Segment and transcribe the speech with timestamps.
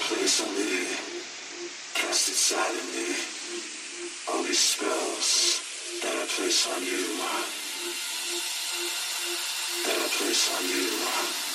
[0.00, 0.86] Place on thee,
[1.94, 3.14] cast it silently.
[4.30, 5.60] All these spells
[6.02, 7.18] that I place on you,
[9.84, 11.47] that I place on you.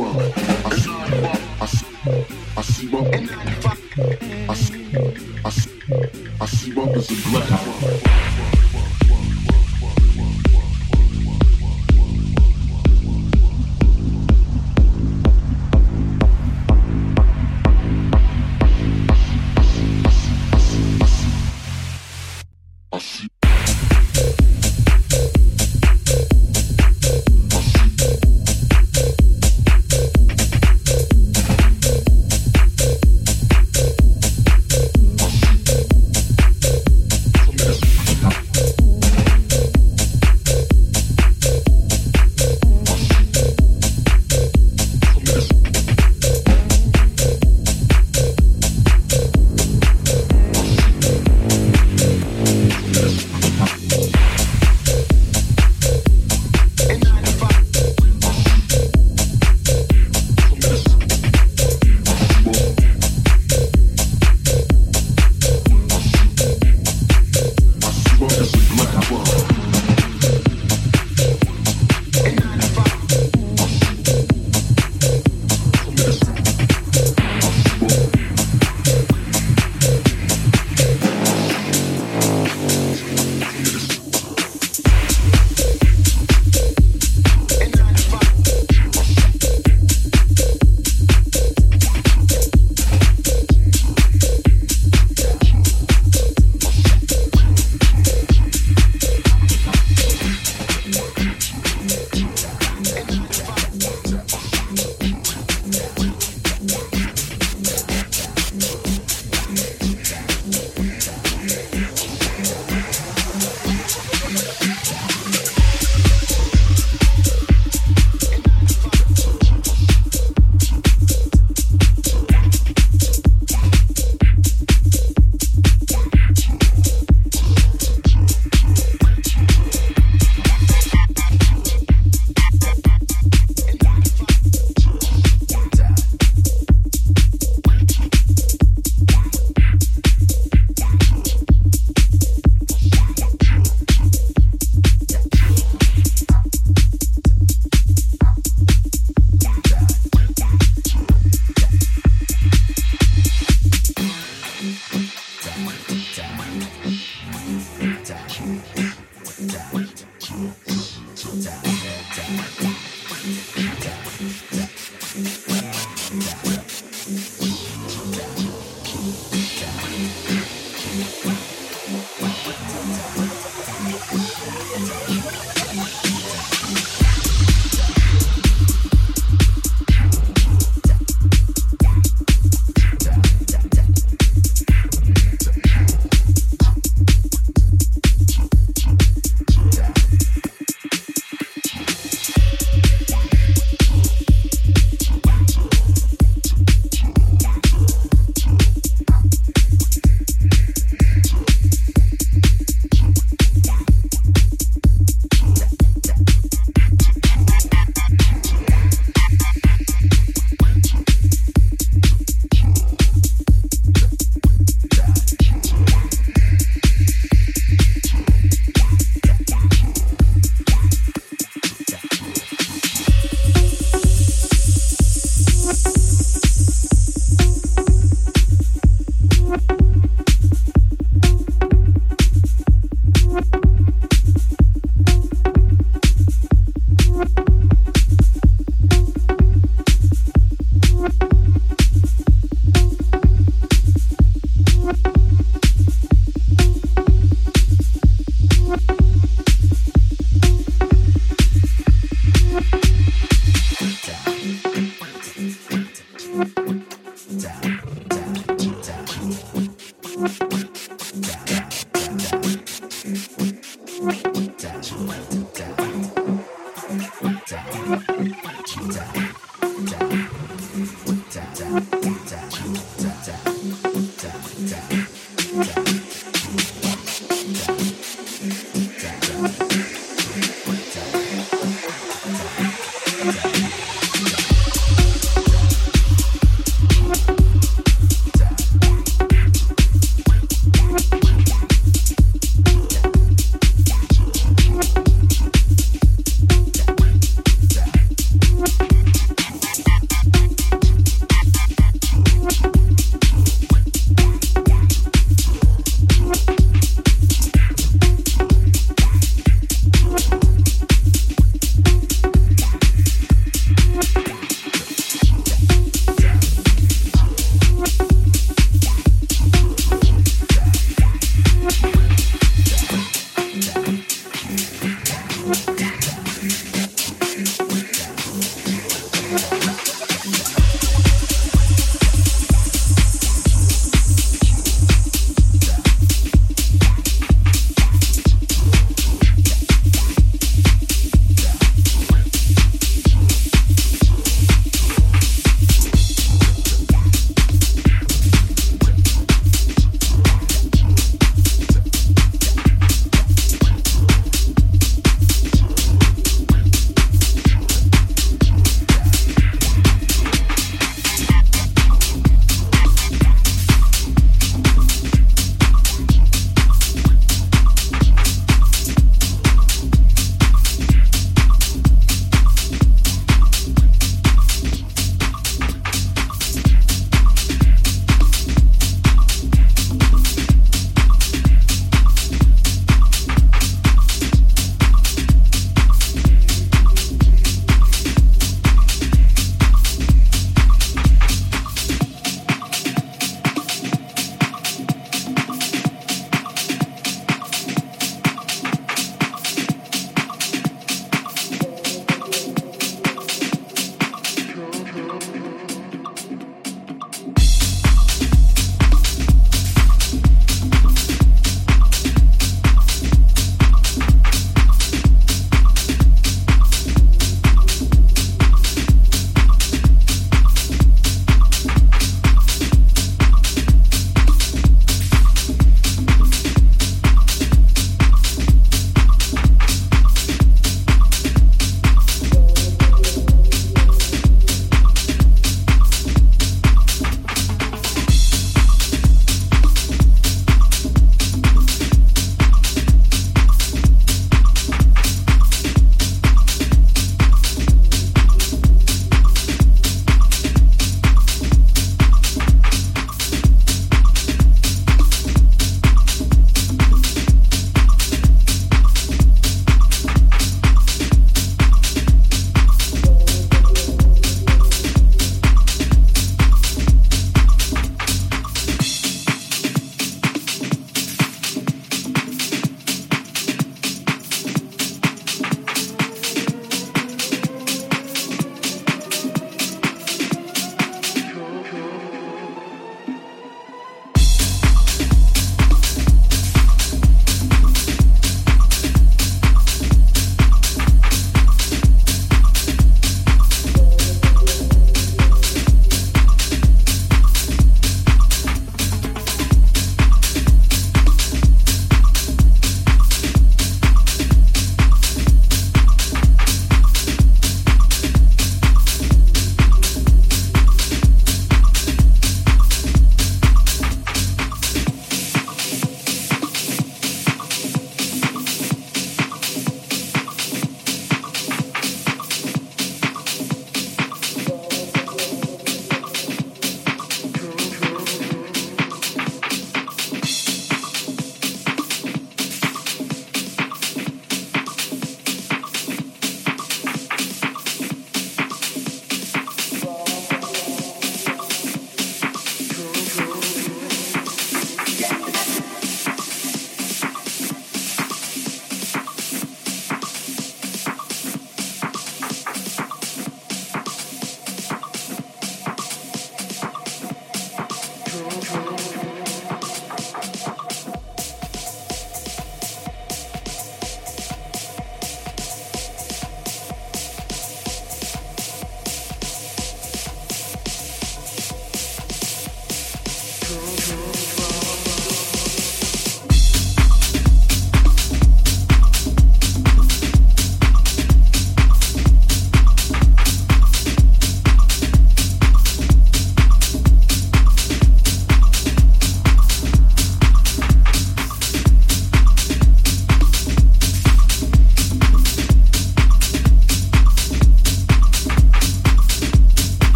[0.00, 0.39] woman.